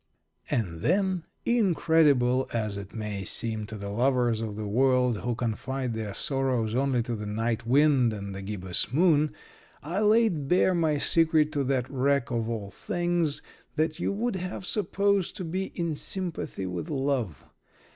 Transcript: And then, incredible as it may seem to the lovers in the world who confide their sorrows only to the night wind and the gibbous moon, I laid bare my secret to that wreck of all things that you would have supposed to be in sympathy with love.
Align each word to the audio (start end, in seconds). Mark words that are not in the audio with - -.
And 0.49 0.81
then, 0.81 1.25
incredible 1.45 2.47
as 2.51 2.75
it 2.75 2.91
may 2.91 3.23
seem 3.23 3.67
to 3.67 3.75
the 3.75 3.91
lovers 3.91 4.41
in 4.41 4.55
the 4.55 4.65
world 4.65 5.17
who 5.17 5.35
confide 5.35 5.93
their 5.93 6.15
sorrows 6.15 6.73
only 6.73 7.03
to 7.03 7.13
the 7.15 7.27
night 7.27 7.67
wind 7.67 8.11
and 8.11 8.33
the 8.33 8.41
gibbous 8.41 8.91
moon, 8.91 9.31
I 9.83 9.99
laid 9.99 10.47
bare 10.47 10.73
my 10.73 10.97
secret 10.97 11.51
to 11.51 11.63
that 11.65 11.87
wreck 11.87 12.31
of 12.31 12.49
all 12.49 12.71
things 12.71 13.43
that 13.75 13.99
you 13.99 14.11
would 14.11 14.37
have 14.37 14.65
supposed 14.65 15.35
to 15.35 15.43
be 15.43 15.65
in 15.75 15.95
sympathy 15.95 16.65
with 16.65 16.89
love. 16.89 17.45